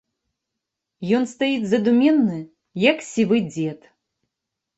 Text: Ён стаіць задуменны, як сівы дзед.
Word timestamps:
Ён 1.17 1.23
стаіць 1.33 1.69
задуменны, 1.73 2.39
як 2.89 2.97
сівы 3.11 3.37
дзед. 3.53 3.79